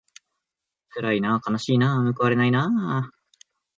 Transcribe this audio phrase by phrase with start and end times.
[0.91, 3.13] つらいなあかなしいなあむくわれないなあ